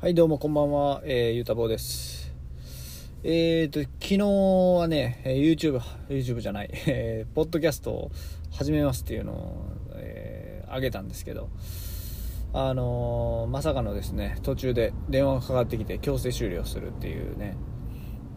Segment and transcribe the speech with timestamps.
[0.00, 2.32] はい、どうもこんばんは、えー、ゆうたぼうです。
[3.24, 4.18] えーと、昨日
[4.78, 8.10] はね、YouTube、YouTube じゃない、えー、ポッドキャストを
[8.52, 11.48] 始めますっていうのを、えー、上げたんですけど、
[12.52, 17.56] あのーまさかのですね、途中で電話がかかってきて強制終了するっていうね、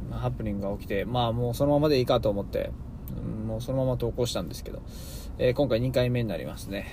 [0.09, 2.71] ハプニングが起きて、まあもうそのままでいいかと思って、
[3.45, 4.81] もうそのまま投稿したんですけど、
[5.37, 6.87] えー今回2回目になりますね。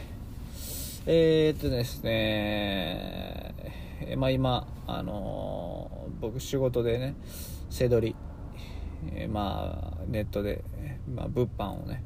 [1.07, 3.55] えー、っとですね、
[4.01, 7.15] えまあ今、あの僕仕事でね、
[7.71, 8.17] 背取り、
[9.15, 10.65] えまあネットで、
[11.15, 12.05] まあ、物販をね、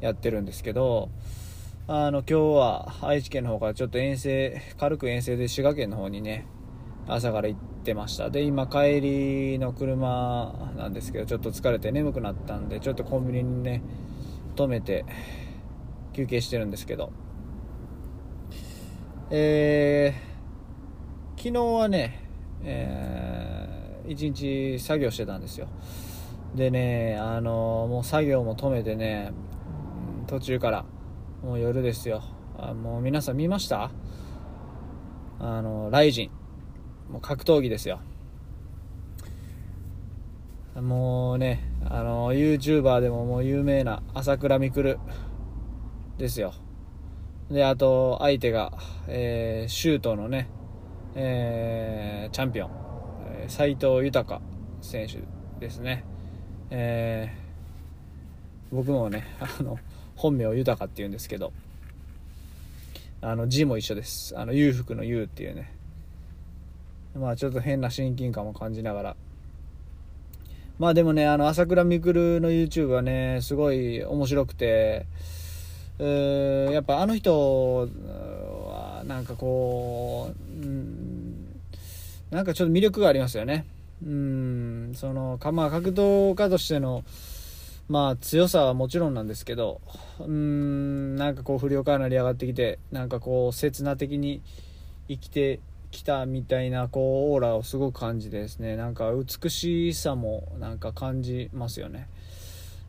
[0.00, 1.10] やってるんですけど、
[1.86, 6.46] あの、今日は愛知県の方からちょっと遠征、軽く遠征で滋賀県の方にね、
[7.06, 8.30] 朝から行ってました。
[8.30, 13.82] で、今帰りの車なんですけど、ちょっと疲れて眠くなったんで、ちょっとコンビニにね、
[14.56, 15.04] 止めて
[16.14, 17.12] 休憩してるんですけど、
[19.30, 20.33] えー、
[21.44, 22.26] 昨日はね、
[22.62, 25.68] えー、一日作業してたんですよ。
[26.54, 29.30] でね、あのもう作業も止めてね、
[30.26, 30.86] 途中から、
[31.42, 32.22] もう夜ですよ。
[32.56, 33.90] あもう皆さん見ました？
[35.38, 36.30] あの、ライジ
[37.08, 37.12] ン。
[37.12, 38.00] もう格闘技ですよ。
[40.74, 44.98] もうね、あの、YouTuber でももう有名な朝倉未来
[46.16, 46.54] ですよ。
[47.50, 48.72] で、あと、相手が、
[49.08, 50.48] えー、シュートのね、
[51.14, 52.70] えーチャンピオン、
[53.42, 54.40] えー斉藤豊
[54.80, 55.18] 選手
[55.60, 56.04] ですね。
[56.70, 59.78] えー僕もね、 あの、
[60.16, 61.52] 本名豊って言うんですけど、
[63.20, 64.36] あの、字も一緒です。
[64.36, 65.70] あの、裕福の裕っていうね。
[67.14, 69.16] まあ、ちょっと変な親近感も感じながら。
[70.78, 75.06] まあでもね、あの、朝倉未来の YouTube はね、すごい面白くて、
[76.00, 77.88] えーやっぱあの人
[78.66, 80.66] はなんかこう、
[82.34, 83.64] なんかちょっと魅力がありますよね。
[84.04, 87.04] うん、そのまあ格闘家としての
[87.88, 89.80] まあ強さはもちろんなんですけど、
[90.18, 94.42] うん、なんかこう不良から成り上がってきて、なんかこう刹那的に
[95.06, 95.60] 生きて
[95.92, 102.08] きたみたいなこうオーラをすごく感じてですね、なんか美しさもなんか感じますよね。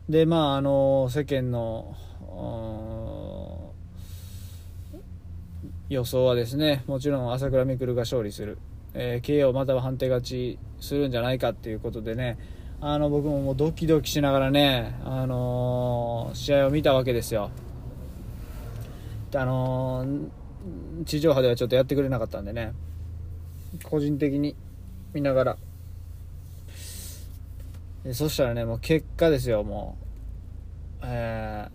[0.08, 1.94] でまああの世間の
[5.88, 8.58] 予想はですねもちろん朝倉未来が勝利する、
[8.98, 12.38] えー KO または判定勝ちするんじゃないかっていうことでね。
[12.80, 17.50] あの僕ももうドキドキしながらね、あのー試合を見たわけですよ。
[19.34, 20.28] あのー
[21.04, 22.72] 地上波ではちょっとやってくれなかったんでね。
[23.84, 24.56] 個人的に
[25.12, 25.56] 見ながら。
[28.04, 29.96] でそしたらねもう結果ですよも
[31.02, 31.04] う。
[31.04, 31.68] え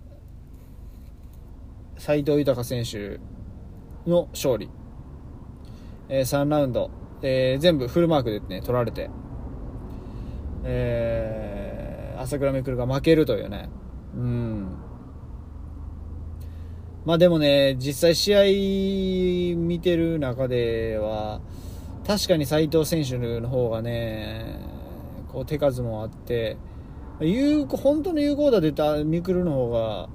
[1.97, 3.19] ー、斉藤豊選手
[4.09, 4.69] の勝利、
[6.09, 6.89] えー3ラウンド、
[7.21, 9.09] え全部フルマークでね取られて、
[10.63, 11.41] えー
[12.21, 13.69] 朝倉未来が負けるというね。
[14.15, 14.67] うん。
[17.03, 21.41] まあでもね実際試合見てる中では
[22.05, 24.59] 確かに斉藤選手の方がね
[25.31, 26.57] こう手数もあって
[27.19, 30.09] 有効本当の有効打で言った未来の方が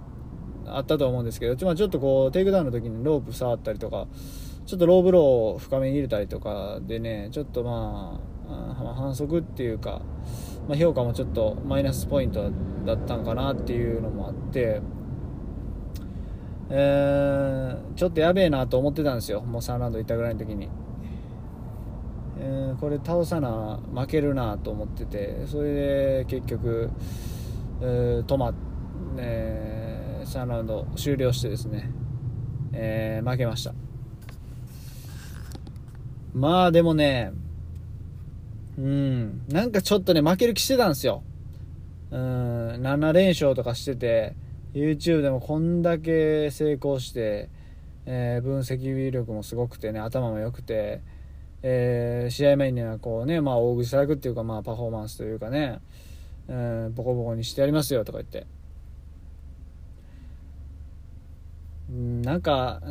[0.67, 4.07] あったと思うんですけど、まちょっとこうテイクダウンの時にロープ触ったりとか
[4.67, 10.03] ちょっとローブローを深めに入れたりとかでねちょっとまあ反則っていうか、
[10.69, 12.51] まあ、評価もちょっとマイナスポイント
[12.85, 14.81] だったんかなっていうのもあって、
[16.71, 20.69] えーちょっとやべえなと思ってたんですよもう3ラウンドいったぐらいの時に。
[22.39, 26.91] えーこれ倒さな負けるなと思っててそれで結局、
[27.81, 28.55] えー止まっ、
[29.17, 31.91] えー3ラウンド終了してですね、
[32.73, 33.73] えー負けました
[36.37, 37.33] まあでもね
[38.79, 41.23] うんなんかちょっとね負ける気してたんですよ。
[42.11, 44.37] うん7連勝とかしてて
[44.75, 47.49] YouTube でもこんだけ成功して、
[48.05, 51.01] えー分析力もすごくてね頭も良くて
[51.63, 55.81] えー試合前にはこうね、まあ、大口叩くっていうか、まあ、パフォーマンスというかね、
[56.49, 58.47] うん、ボコボコにしてやりますよとか言って、
[61.91, 62.83] なんか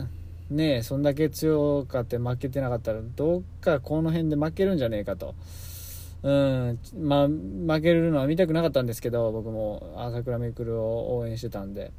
[0.49, 5.35] ねそんだけ強かって負けてなかったらどっかこの辺で負けるんじゃねえかと。
[6.23, 11.91] うん、まあ負けるのは見たくなかったんですけど僕も朝倉未来を応援してたんで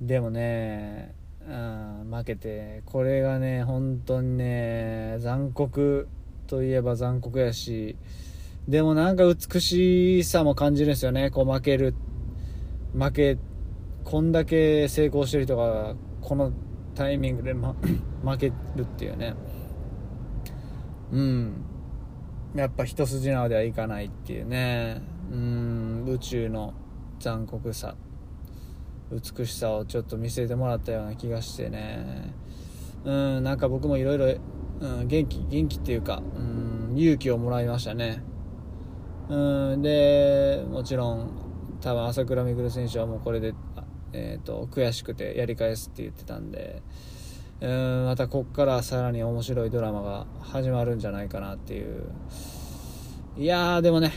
[0.00, 1.12] でもね、
[1.48, 6.06] うん、負けてこれがね本当にね残酷
[6.46, 7.96] といえば残酷やし
[8.68, 11.94] でもなんか美しさも感じるんですよねこう負ける
[12.96, 13.38] 負け
[14.04, 16.52] こんだけ成功してる人がこの
[16.94, 17.74] タイミングで、ま、
[18.24, 19.34] 負けるっていうね。
[21.12, 21.52] うん。
[22.54, 25.02] やっぱ一筋縄ではいかないっていうね。
[25.30, 26.04] うん。
[26.06, 26.74] 宇宙の
[27.20, 27.94] 残酷さ。
[29.10, 32.34] 美しさをちょっと見せてもらったような気がしてね。
[33.04, 33.42] うん。
[33.44, 34.26] なんか僕もいろいろ
[35.06, 36.96] 元気元気っていうかうん。
[36.96, 38.22] 勇気をもらいましたね。
[39.28, 39.82] うん。
[39.82, 41.48] でもちろん
[41.80, 43.54] 多分朝倉未来選手はもうこれで、
[44.12, 46.82] えーと、悔しくてやり返すって言ってたんで
[47.60, 52.04] うんまたこっからさらに面白いドラマが始まるんじゃないかなっていう。
[53.36, 54.12] いやーでもね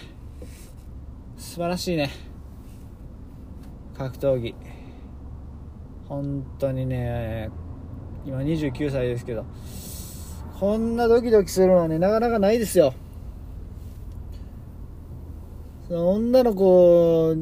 [1.38, 2.12] 素晴らしいね。
[3.98, 4.56] 格闘技。
[6.08, 7.50] 本当にね
[8.26, 9.46] 今29歳ですけど
[10.60, 12.94] こんなドキドキするのはねなかなかないですよ。
[15.88, 17.36] その女の子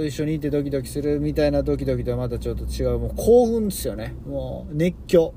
[0.00, 2.98] と一緒にいてドキドキするみたいなドキドキとはまたちょっと違う。
[2.98, 4.14] もう興奮ですよね。
[4.26, 5.34] もう熱狂。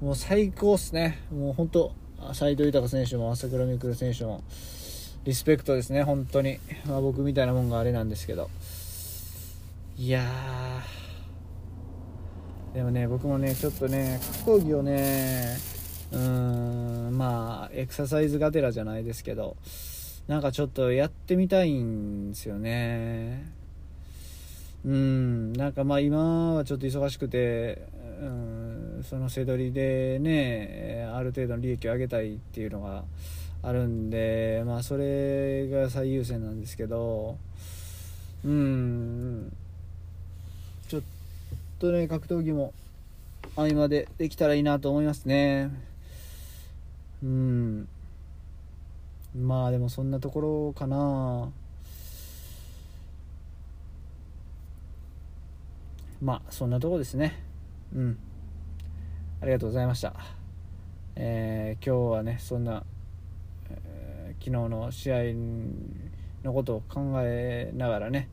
[0.00, 1.18] もう最高っすね。
[1.32, 1.92] もう本当
[2.32, 4.44] 斎藤豊選手も朝倉未来選手も
[5.24, 6.04] リスペクトですね。
[6.04, 8.48] 本当に、まあ、僕みたいなもんがあれなんですけど。
[9.96, 10.24] いや
[12.72, 15.56] でもね僕もねちょっとね格闘技をね
[16.12, 19.56] うーんまあエクササイズがてらじゃないですけど。
[20.28, 23.50] なんかちょっとやってみたいんですよね。
[24.84, 27.86] うんなんかまあ今はちょっと忙しくて
[28.20, 33.04] うんそのせどりでねある程度の利益を上げたいっていうのが
[33.62, 37.36] あるんでまあそれが最優先なんですけど
[38.44, 39.52] うん
[40.88, 41.02] ちょっ
[41.78, 42.72] とね格闘技も
[43.54, 45.70] 合間でできたらいいなと思いますね。
[47.22, 47.88] うん。
[49.34, 51.50] まあでもそんなところかな。
[56.20, 57.42] まあそんなとこですね。
[57.94, 58.18] うん。
[59.40, 60.14] ありがとうございました。
[61.14, 62.84] えー、今日はねそんな、
[63.70, 65.16] えー、昨日の試合
[66.42, 68.28] のことを考えながらね、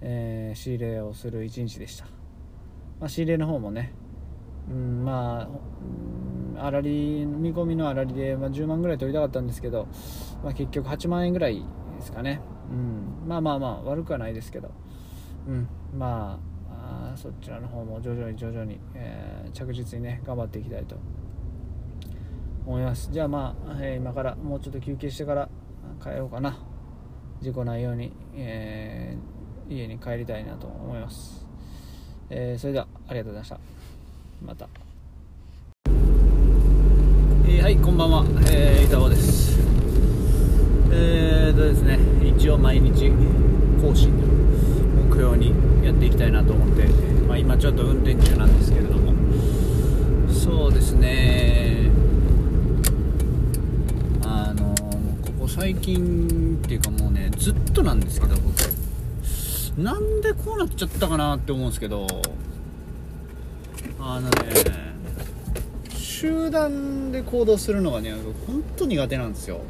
[0.00, 2.04] えー、仕入れをする一日でした、
[3.00, 3.92] まあ、仕入れの方もね、
[4.70, 5.48] うん、まあ
[6.60, 9.88] あらり見込みのあらりで、まあ、10万ぐらい取りたかったんですけど、
[10.42, 11.64] まあ、結局8万円ぐらい
[11.98, 12.40] ですかね、
[12.70, 14.70] うん、まあまあまあ悪くはないですけど、
[15.46, 16.38] うん、ま
[16.70, 20.96] あそちらの方も徐々に徐々に、えー、着実にね頑張っていきたいと。
[22.66, 23.08] 思います。
[23.10, 25.48] じゃあまあ、えー、今からもうちょっと休憩してから
[26.02, 26.58] 帰ろうかな。
[27.40, 31.46] 事故ないように、えー、家に帰りたいなと思います、
[32.30, 33.60] え、それではありがとうございました。
[34.44, 34.87] また。
[37.48, 39.58] ー、はいこんばんは、えー、板尾です。
[40.90, 43.10] えーとですね一応毎日
[43.80, 44.12] 更新
[45.08, 45.54] 目標に
[45.84, 46.84] やっていきたいなと思って、
[47.26, 49.12] まあ、今ちょっと運転中なんですけれども。
[50.30, 51.90] そうですね。
[54.24, 54.74] あの
[55.22, 58.58] ここ最近っていうかもうねずっとなんですけど僕。
[59.78, 62.06] なんでこうなっちゃったかなって思うんですけど。
[64.00, 64.87] あのね
[66.20, 68.12] 集団で行動するのがね
[68.44, 69.60] 本当苦手なんですよ。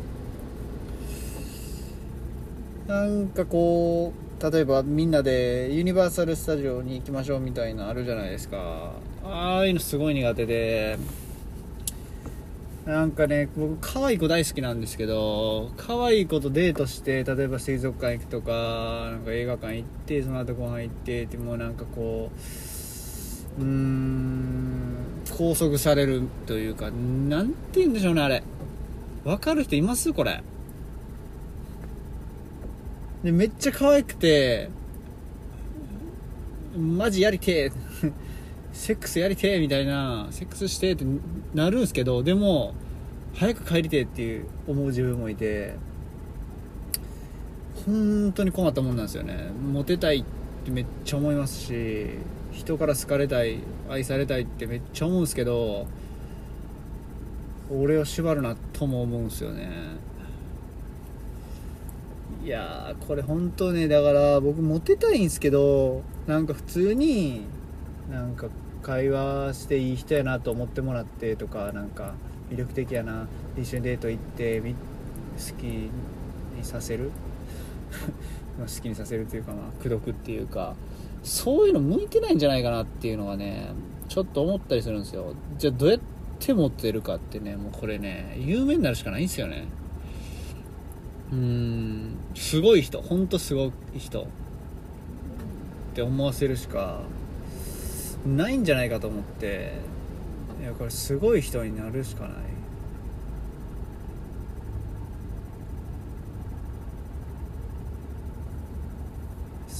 [2.87, 8.93] なんかこう例えばみんなでユニバーサル・スタジオに行きましょうみたいなあるじゃないですか。
[9.25, 10.99] ああいうのすごい苦手で。
[12.87, 22.31] なんかね僕可愛い子大好きなんですけど可愛い子とデートして例えば水族館行くとかなんか映画館行ってその後ご飯行ってってもうなんかこ
[23.59, 24.77] ううーん
[25.38, 28.42] 拘束されるというか、なんて言うんでしょうね、あれ。
[29.25, 30.12] わかる人います？
[30.12, 30.42] これ。
[33.23, 34.68] で、めっちゃ可愛くて、
[36.76, 37.73] マジやりてえ。
[38.73, 41.04] セックスやりてえみたいな、セックスしてって
[41.54, 42.75] なるんすけど、でも、
[43.35, 45.76] 早く帰りてえっていう思う自分もいて、
[47.87, 49.50] 本当に困ったもんなんですよね。
[49.73, 50.38] モテたいって
[50.70, 52.06] めっちゃ思いますし、
[52.52, 53.58] 人から好かれたい
[53.88, 55.87] 愛されたいってめっちゃ思うんですけど
[57.70, 59.68] 俺を縛るなとも思うんですよね。
[62.44, 67.42] いやこれ本当ねだから僕モテたいんですけどなんか普通に
[68.10, 68.46] なんか
[68.82, 72.14] 会話していい人やなと思ってもらってとかなんか
[72.50, 73.26] 魅力的やな
[73.58, 74.66] 一緒にデート行って好
[75.58, 75.90] きに
[76.62, 77.10] させる。
[78.65, 80.75] 好きにさせるというかまあ口説くっていうか
[81.23, 83.71] そういうの向いてないんじゃないかなっていうのがね、
[84.09, 85.35] ちょっと思ったりするんですよ。
[85.59, 86.00] じゃあどうやっ
[86.38, 89.67] て持ってるかってね、もうこれね、有名になるしかないんですよね。
[91.33, 94.25] うーん、すごい人、ほんとすごい人っ
[95.95, 97.03] て思わせるしか
[98.27, 99.73] ないんじゃないかと思って、
[100.62, 102.33] いや、これすごい人になるしかない。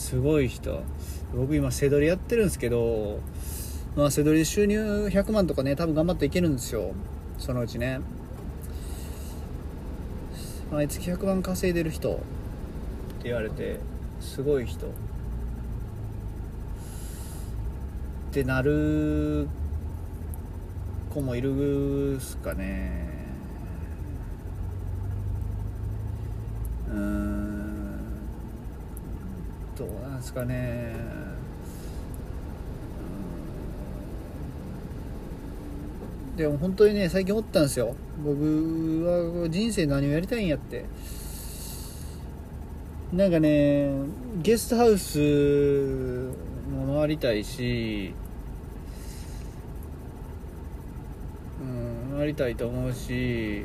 [0.09, 0.83] すごい人。
[1.37, 3.21] 僕今背取りやってるんですけど
[3.95, 6.95] まあ背取り収入100万とかね多分頑張っていけるんですよ。
[7.39, 8.01] そのうちね。
[10.73, 12.25] 毎月100万稼いでる人って
[13.25, 13.81] 言われて
[14.23, 14.87] すごい人。
[14.87, 14.91] っ
[18.33, 19.47] てなる
[21.13, 23.11] 子もいるっすかね。
[26.91, 27.28] うん。
[30.29, 30.93] ですかね。
[36.37, 37.97] でも本当にね最近思ったんですよ。
[38.23, 40.85] 僕は人生何をやりたいんやって。
[43.13, 43.91] なんかね
[44.43, 45.19] ゲストハウス
[46.71, 48.13] も回りたいし
[51.63, 53.65] うん回りたいと思うし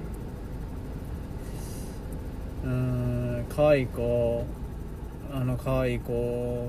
[2.64, 4.46] うん可愛い子
[5.36, 6.68] あの可愛い子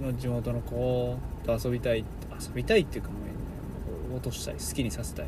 [0.00, 2.04] の地元の子と遊びたい
[2.40, 3.16] 遊びたいっていうかも
[4.12, 5.26] う落としたい好きにさせたい。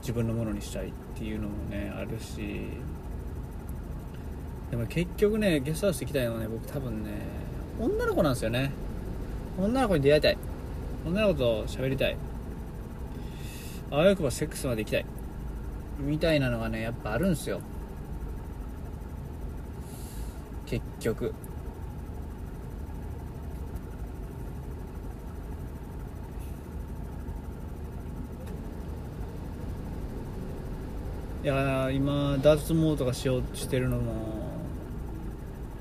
[0.00, 2.70] 自分のものにしたいっていうのもねあるし。
[4.70, 7.10] でも結局ねゲストハウス行きたいのはね僕多分ね
[7.78, 8.72] 女の子なんですよね。
[9.60, 10.38] 女の子に出会いたい。
[11.06, 12.16] 女の子と喋りたい。
[13.90, 15.04] あわよくばセックスまで行きたい。
[15.98, 17.60] みたいなのがねやっぱあるんですよ
[20.66, 21.34] 結局
[31.42, 34.12] いや今脱毛とかしようとしてるのも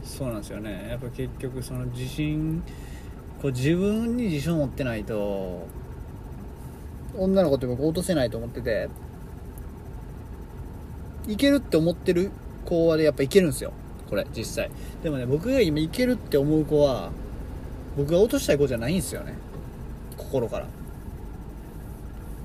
[0.04, 0.88] そうなんですよね。
[0.90, 2.64] やっぱ結局その自信
[3.42, 5.68] こう自分に自信を持ってないと
[7.18, 8.90] 女の子って僕落とせないと思ってて
[11.28, 12.32] いけるって思ってる
[12.66, 13.74] 子はでやっぱいけるんですよ。
[14.10, 14.72] これ実際。
[15.04, 17.12] でもね僕が今いけるって思う子は
[17.96, 19.34] 僕が落としたい子じゃないんですよね。
[20.18, 20.68] 心から。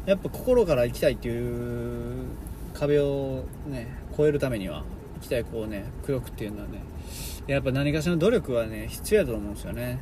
[0.07, 2.27] やっぱ心から行きたいっていう
[2.75, 4.83] 壁をね越えるためには
[5.17, 6.83] 行きたい子をね口説くっていうのはね
[7.47, 10.01] やっぱ何かしらの努力はね必要やと思うんですよね。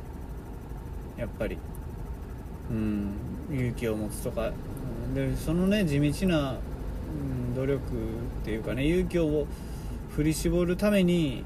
[1.17, 1.57] やっぱり。
[2.69, 3.11] うん
[3.51, 4.51] 勇気を持つとか。
[5.13, 9.45] でそのね地道な、うん、努力っていうかね勇気を
[10.15, 11.43] 振り絞るために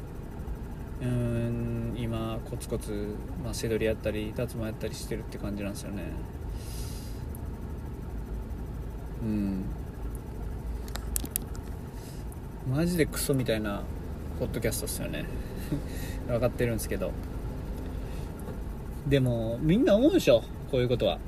[1.01, 6.03] うん今コツコツ、まあ、背取りやったり脱毛やったりしてるって感じなんですよね。
[9.23, 9.65] うん。
[12.71, 13.83] マジでクソみたいな
[14.39, 15.25] ポッドキャストっすよね。
[16.27, 17.11] 分かってるんですけど。
[19.07, 21.19] でもみんな思うでしょこういうことは。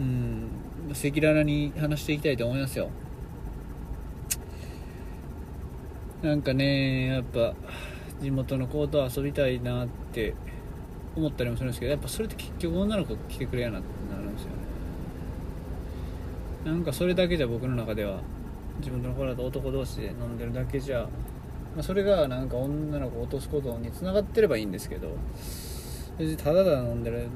[0.00, 0.48] うん。
[0.90, 2.88] 赤裸々に話していきたいと思いますよ。
[6.22, 7.54] なんかねやっぱ
[8.20, 10.34] 地元の子と遊びたいなって
[11.16, 14.54] 思ったりもするんですけどやっぱそれって結局女の子来てくれやなってなるんですよね。
[16.64, 18.20] なんかそれだけじゃ僕の中では
[18.82, 21.08] 地元の子らと男同士で飲んでるだけじゃ、
[21.74, 25.08] まあ、それがなんか女の子を落とすことにつながってればいいんですけど
[26.18, 27.28] 別にただただ飲んでる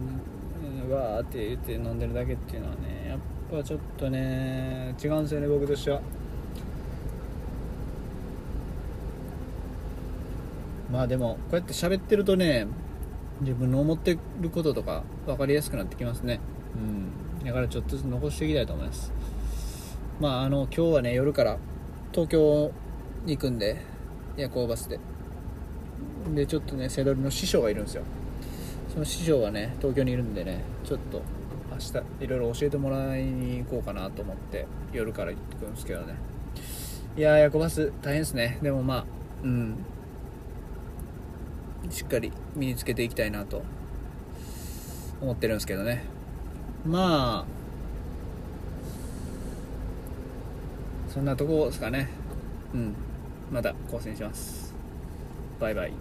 [0.90, 3.18] わーって言って飲んでるだけっていうのはねやっ
[3.62, 6.02] ぱちょっとね違うんですよね僕としては。
[10.94, 12.68] まあでもこうやって喋ってるとね
[13.40, 16.38] 自分の思ってることとか分かりやすくなってきますね。
[17.40, 17.44] うん。
[17.44, 19.10] だからちょっとずつ残していきたいと思います。
[20.20, 21.58] まああの今日はね夜から
[22.12, 22.70] 東京
[23.26, 23.82] に行くんで
[24.36, 25.00] 夜行バスで。
[26.32, 28.04] でちょっとね背取りの師匠がいるんですよ。
[28.92, 31.20] その師匠がね東京にいるんでねちょっと
[31.72, 36.14] 明日いろいろ教えてもらいに行こうかなと思って夜から行ってくるんですけどね。
[37.16, 38.58] いやー夜行バス大変ですね。
[38.62, 39.04] でもまあ
[39.42, 39.74] うん
[41.90, 43.62] しっかり身につけていきたいなと
[45.20, 46.04] 思ってるんですけどね。
[46.86, 47.54] まあ
[51.12, 52.08] そんなとこですかね。
[52.74, 52.94] うん。
[53.52, 54.74] また更新します。
[55.60, 55.92] バイバイ。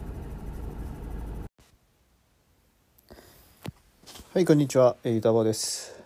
[4.33, 4.95] はいこんにちは。
[5.03, 6.01] ゆたぼです。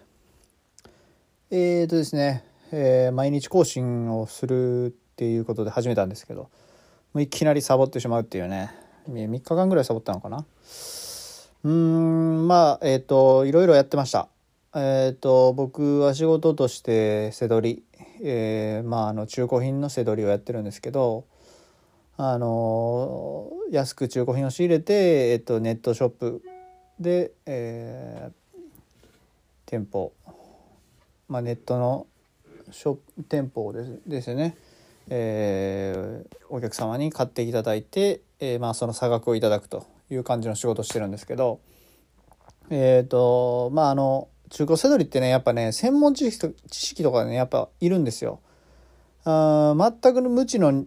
[1.50, 2.44] えーとですね、
[2.74, 6.50] えー毎日更新をするっていうことで始めたんですけども
[7.16, 8.87] ういきなりサボってしまうっていうね。
[9.10, 10.46] 3日間ぐらいサボったのかな。
[11.64, 14.28] うんまあえっ、といろいろやってました。
[14.76, 17.84] えっ、と僕は仕事として背取り、
[18.24, 21.26] えーまああの中古品の背取りをやってるんですけど
[22.18, 26.42] あの安く中古品を仕入れて、えっとネットショップ
[27.00, 28.32] で、えー
[29.66, 30.14] 店舗、
[31.28, 32.08] まあ、ネットの
[32.72, 32.98] ショ
[33.28, 34.56] 店舗ですですよね、
[35.10, 41.60] えーお客様に買っていただいて、えーまあ、その差額をいただくという感じの仕事してるんですけど
[42.70, 48.40] えっ、ー、とまああの中古セドリってねやっぱね専門知識とかねやっぱいるんですよ。
[49.26, 50.86] あ全く無知の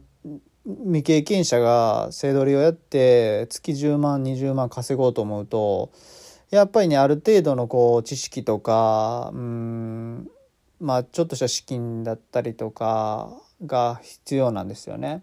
[0.64, 5.90] 未経験者がセドリをやって月10万20万稼ごうと思うと
[6.50, 10.30] やっぱりねある程度のこう知識とかうん
[10.80, 13.30] まあちょっとした資金だったりとか
[13.66, 15.22] が必要なんですよね。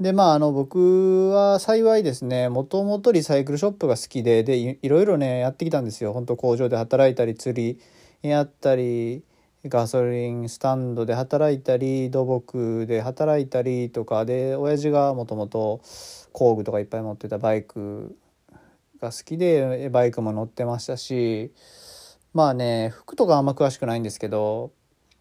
[0.00, 6.14] でまああの僕は幸いですねもともとリサイクルショップが好きででいろいろねやってきたんですよ。
[6.14, 7.78] 本当工場で働いたり釣
[8.22, 9.22] りやったり
[9.66, 15.82] ガソリンスタンドで働いたり土木で働いたりとかで親父がもともと
[16.32, 18.16] 工具とかいっぱい持ってたバイク
[19.02, 21.52] が好きでバイクも乗ってましたし
[22.32, 24.72] まあね服とかあんま詳しくないんですけど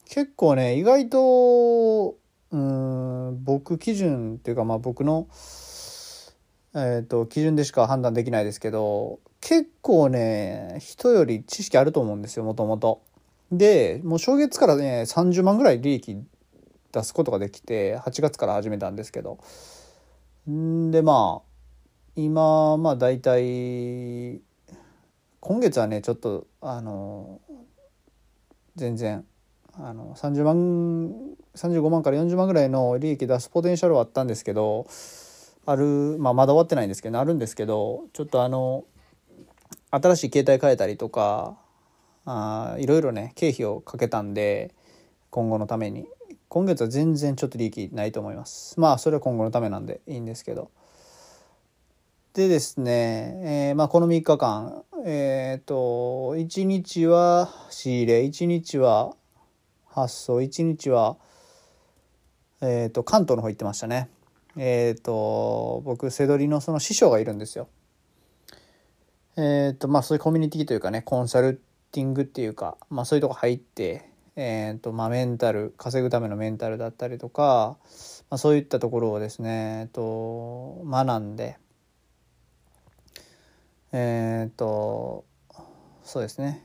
[0.06, 2.16] 結構ね意外と
[2.52, 5.28] うん僕基準っていうかまあ僕の、
[6.74, 13.02] えーと、基準でしか判断できないですけど結構ね人より知識あると思うんですよもともと。
[13.52, 16.18] でもう初月からね30万ぐらい利益
[16.92, 19.40] 出すことができて8月から始めたんですけど
[20.50, 21.50] んでまあ
[22.16, 24.42] 今まあ大体
[25.40, 27.42] 今月はねちょっとあの
[28.76, 29.26] 全然
[29.74, 34.88] あの30万35万から40万ぐらいの利益出すポテンシャルはあったんですけど
[35.66, 38.86] ある、まあ、まだ終わってないんですけどあるんですけどちょっとあの
[39.92, 41.58] 新しい携帯変えたりとか
[42.26, 44.74] あいろいろね経費をかけたんで
[45.30, 46.08] 今後のために。
[46.50, 48.80] 今月は全然ちょっと利益ないと思います。
[48.80, 50.72] まあそれは今後のためなんでいいんですけど。
[52.34, 55.76] でですね、えー、まあ、この3日間えっ、ー、と
[56.36, 59.14] 1日は仕入れ1日は
[59.86, 61.18] 発送1日は
[62.62, 64.10] えっ、ー、と関東の方行ってましたね。
[64.58, 67.68] えっ、と僕せどりのその師匠がいるんですよ。
[69.38, 77.78] えっ、とまあそういうコミュニティというかねコンサルティングっていうか、まあ、そういうとこ入って、えーとまあ、メンタル稼ぐためのメンタルだったりとか、
[78.30, 81.58] まあ、そういったところをですね、えー、と学んで
[83.92, 85.26] えっ、ー、と
[86.04, 86.64] そうですね。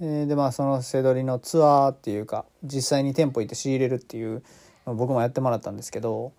[0.00, 4.42] えでまあそのせどりのツアーっていうか実際に店舗行って仕入れるっていう
[4.86, 6.32] 僕もやってもらったんですけど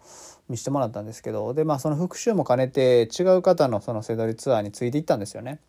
[0.49, 5.59] 見してもらったんですけどでまあその復習も兼ねて違う方のそのせどりツアーについていったんですよね。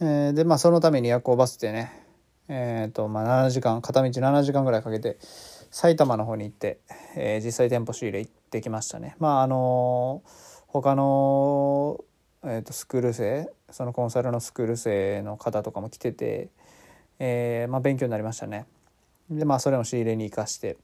[0.00, 2.02] えー、でまあそのために夜行バスでね
[2.48, 5.18] え、ー、とまあ7時間片道7時間ぐらいかけて
[5.70, 6.80] 埼玉の方に行って、
[7.16, 9.16] えー、実際店舗仕入れ行ってきましたね。
[9.18, 10.22] まああの
[10.66, 12.04] 他の、
[12.44, 16.48] えーと、スクール生そのコンサルのスクール生の方とかも来てて、
[17.18, 18.66] えー、まあ、勉強になりましたね。
[19.30, 20.76] でまあそれも仕入れに生かして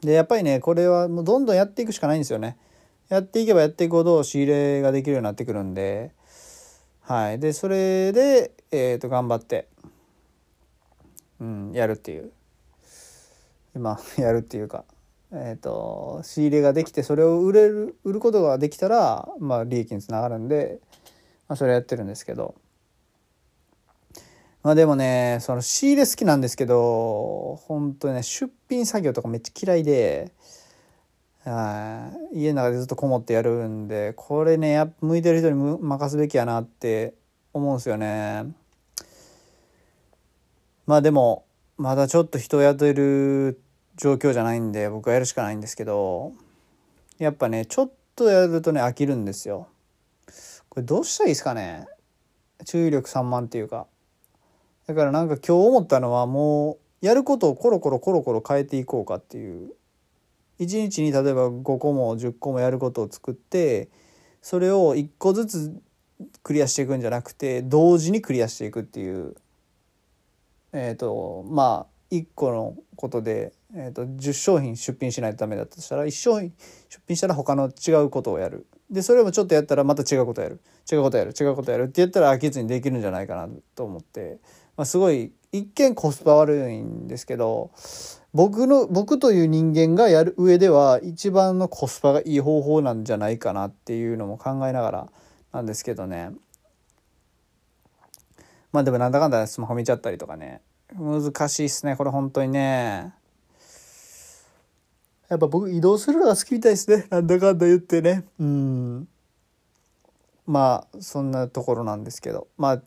[0.00, 2.56] でやっぱりねこれはもうどんどんやっていくしかないんですよね。
[3.08, 6.12] やっていけばやっていくほど仕入れができるようになってくるんで
[7.08, 9.66] はい、でそれで、えー、と頑張って、
[11.40, 12.30] うん、やるっていう
[13.74, 14.84] 今 やるっていうか、
[15.32, 20.80] えーと、仕入れができてそれを売れる売ることができたら、まあ、利益につながるんで、
[21.48, 22.54] まあ、それやってるんですけど。
[24.68, 30.30] まあでもねその仕入れ好きなんですけど本当ね出品作業とかめっちゃ嫌いで
[32.34, 37.14] 家の中でずっとこもってやるんでこれねや向いてる人に任すべきやなって
[37.54, 38.52] 思うんですよね。
[40.84, 41.46] まあでも
[41.78, 43.62] まだちょっと人を雇える
[43.96, 46.34] 状況じゃないんで僕はやるしかないんですけど
[47.16, 49.68] やっぱねちょっとやるとね飽きるんですよ。
[50.68, 51.86] これどうしたらいいですかね
[52.66, 53.86] 注意力散漫っていうか。
[54.88, 59.72] だからなんか今日思ったのはもうやることをコロコロコロコロ変えていこうかっていう。
[60.60, 63.90] 1日に例えば5個も10個もやることを作って
[64.42, 65.80] それを1個ずつ
[66.42, 69.36] クリアしていくんじゃなくて同時にクリアしていくっていう。
[70.72, 76.54] えっ、ー、とまあ1個のことで、えーと、10商品出品しないとダメだとしたら1商品
[76.88, 78.66] 出品したら他の違うことをやる。
[78.90, 80.60] でそれもちょっとやったらまた違うことやる。
[80.90, 81.34] 違うことやる。
[81.38, 81.82] 違うことやる。
[81.82, 84.38] って言ったら飽きずにできるんじゃないかなと思って、
[84.78, 87.72] まあ、すごい一見コスパ悪いんですけど
[88.32, 95.08] 僕の僕という人間がやる上では一番のコスパがいい方法なんじゃないかなっていうのも考えながら
[95.52, 96.30] なんですけどね。
[98.70, 100.60] まあでもなんだかんだスマホ見ちゃったりとかね。
[100.94, 103.14] 難しいっすねこれ本当にね。
[105.28, 107.06] やっぱ僕移動するのが好きみたいですね。
[107.10, 108.24] なんだかんだ言ってね。
[108.38, 109.08] うん。
[110.46, 112.46] まあそんなところなんですけど。
[112.56, 112.82] まあ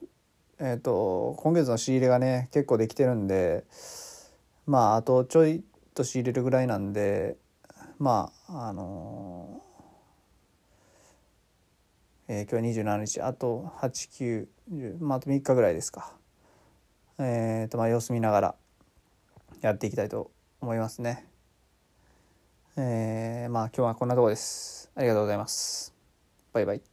[0.61, 3.65] えっ、ー、と今月の仕入れがね結構できてるんで
[4.67, 5.63] まああとちょい
[5.95, 7.35] と仕入れるぐらいなんで
[7.97, 9.61] まああの
[12.27, 14.47] えー、今日は27日あと89
[15.01, 16.13] まああと3日ぐらいですか。
[17.19, 18.55] えっ、ー、とまあ様子見ながら
[19.61, 21.25] やっていきたいと思いますね。
[22.77, 24.89] えー、まあ今日はこんなとこです。
[24.95, 25.93] ありがとうございます。
[26.53, 26.90] バイバイ。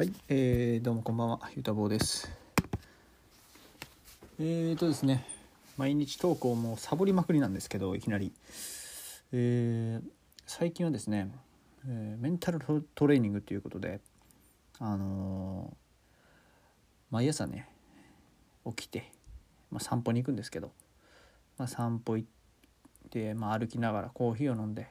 [0.00, 2.32] はい、えー、どうもこんばんはゆたぼうです。
[4.40, 5.26] えーとですね
[5.76, 8.32] 毎日投稿もサボりまくりなんですけどいきなり。
[9.32, 10.10] えー、
[10.46, 11.30] 最近はですね、
[11.86, 12.60] えー、メンタル
[12.94, 14.00] トレーニングということで
[14.78, 15.74] あのー、
[17.10, 17.68] 毎朝ね
[18.64, 19.12] 起きて、
[19.70, 20.72] まあ、散歩に行くんですけど、
[21.58, 22.28] まあ、散歩行っ
[23.10, 24.88] て、まあ、歩きながらコーヒーを飲んで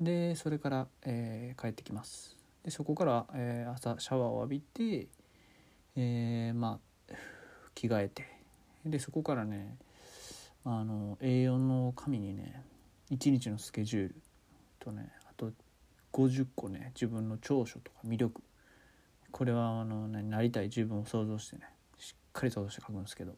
[0.00, 2.37] でそれから、えー、帰ってきます。
[2.68, 5.08] でそこから、えー、朝シャワーを浴びて、
[5.96, 6.78] えー、ま
[7.10, 7.14] あ
[7.74, 8.26] 着替えて
[8.84, 9.78] でそこからね
[10.66, 12.62] あの A4 の紙にね
[13.10, 14.14] 1日のスケジュール
[14.80, 15.50] とねあと
[16.12, 18.42] 50個ね自分の長所とか魅力。
[19.30, 21.62] これはあの、ね、なりたい自分を想像してね
[21.98, 23.32] しっかり想像して書くんですけど。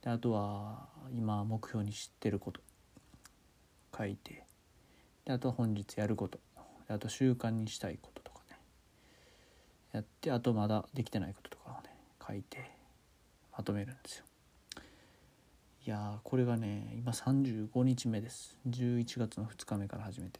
[0.00, 2.62] であとは今目標に知ってること。
[3.98, 4.44] 書いて。
[5.26, 6.38] であとは本日やること。
[6.88, 8.35] あと習慣にしたいこととか。
[9.96, 11.88] やってあとまだできてないこととかをね
[12.26, 12.70] 書いて
[13.56, 14.24] まとめるんですよ。
[15.86, 18.58] いやこれがね今35日目です。
[18.68, 20.38] 11月の2日目から始めて。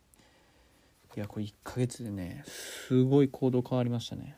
[1.17, 4.37] いやこれ1ヶ月でねすごい行動変わりましたね。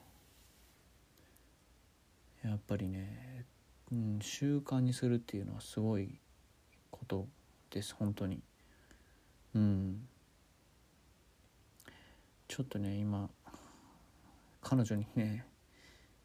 [2.45, 3.45] やっぱりね、
[3.91, 6.21] うん、習慣にするっていうのはすごい
[6.93, 7.27] こと
[7.71, 8.41] です本当に。
[9.57, 10.07] うん。
[12.47, 13.29] ちょっとね今
[14.63, 15.45] 彼女にね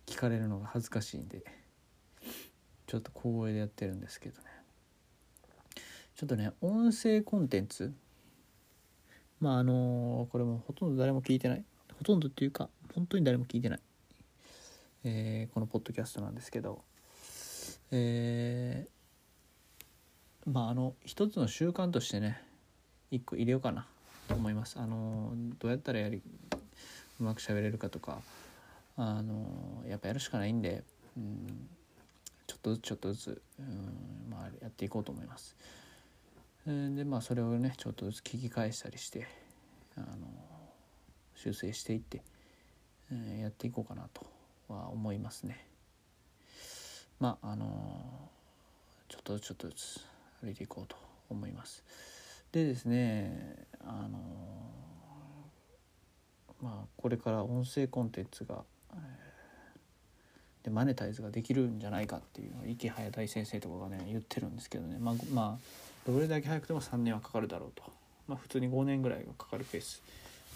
[0.05, 1.43] 聞かれるのが恥ずかしいんで
[2.87, 4.47] ちょっと小声でやってるんですけどね。
[6.15, 7.93] ちょっとね音声コンテンツ
[9.39, 11.63] まああのこれもほとんど誰も聞いてない。
[11.97, 13.79] ほとんどっていうか本当に誰も聞いてない、
[15.03, 16.83] えー、このポッドキャストなんですけど。
[17.95, 22.41] えー、まああの一つの習慣としてね
[23.11, 23.85] 一個入れようかな
[24.27, 24.79] と思います。
[24.79, 26.23] あのどうやったらやり
[27.19, 28.21] うまく喋れるかとか
[28.97, 30.83] あのやっぱやるしかないんで、
[31.17, 31.67] うん、
[32.47, 35.55] ちょっとずつちょっとずつ、うんまあ、やっていこうと思います。
[36.65, 39.27] でまあそれをねちょっとずつ聞き返したりして
[39.97, 40.07] あの
[41.35, 42.21] 修正していって、
[43.11, 44.25] えー、やっていこうかなと
[44.69, 45.67] は思いますね。
[47.19, 48.29] まああの
[49.09, 49.99] ちょっとずつちょっとずつ
[50.41, 50.95] 歩いていこうと
[51.29, 51.83] 思います。
[52.51, 54.19] でですねあの
[56.63, 64.97] まあこれから音声コンテンツが、えー、でマネタイズができるんじゃないかっていうのを池早大先生とかがね言ってるんですけどね。
[64.99, 67.83] まあまあどれだけ早くても3年はかかるだろうと、
[68.27, 70.01] まあ、普通に5年ぐらいがかかるペース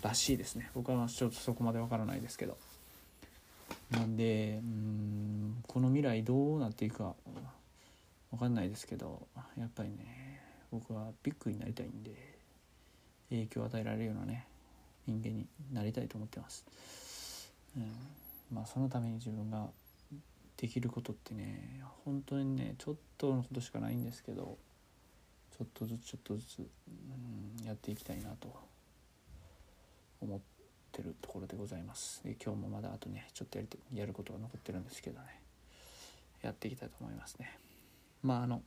[0.02, 0.72] らしいですね。
[0.74, 2.58] 僕はちょっとそこまでわからないですけど。
[3.92, 7.16] なんでうんこの未来どうなっていくか
[8.32, 10.42] 分かんないですけどやっぱりね
[10.72, 12.12] 僕はビッグになりたいんで
[13.30, 14.46] 影響を与えられるようなね
[15.08, 16.66] 人間になりたいと思ってます、
[17.76, 17.92] うん、
[18.54, 19.68] まあそのために自分が
[20.58, 24.58] できることってね本当にねちょっとのことしかないんですけど
[25.58, 28.54] ちょっとずつちょっとずつ、うん、やっていきたいなと
[30.22, 30.40] 思っ
[30.92, 32.22] てるところでございます。
[32.24, 35.26] で今日もまだあとねちょっとやりやることが残ってるんですけどね
[36.42, 37.58] やっていきたいと思いますね。
[38.24, 38.62] まああの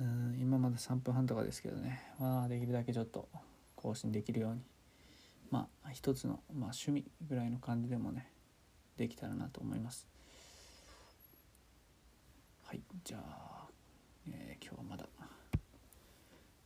[0.00, 3.28] うん今まだ3分半とかですけどねまあできるだけちょっと
[3.84, 4.62] 更新できるように。
[5.50, 8.30] まあ一つの、まあ、趣味ぐらいの感じでもね
[8.96, 10.08] できたらなと思います。
[12.62, 13.68] はいじゃあ
[14.26, 15.06] えー、今日はまだ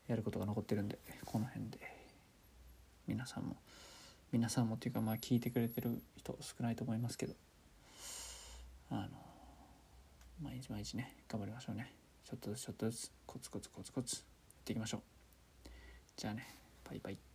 [0.06, 1.78] やることが残ってるんでこの辺で
[3.08, 3.56] 皆さんも
[4.30, 7.34] 皆さんもっていうかまあ聞いてくれてる人少ないと思いますけど
[8.90, 9.08] あの
[10.40, 11.92] 毎日毎日ね頑張りましょうね。
[12.24, 14.22] ちょっとずつちょっとずつコツコツコツコツや
[14.60, 15.00] っていきましょう。
[16.16, 16.57] じゃあね。
[16.88, 17.27] バイバイ。